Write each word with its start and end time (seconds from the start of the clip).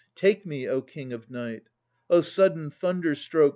Take 0.15 0.47
me, 0.47 0.67
O 0.67 0.81
King 0.81 1.13
of 1.13 1.29
Night! 1.29 1.69
O 2.09 2.21
sudden 2.21 2.71
thunderstroke. 2.71 3.49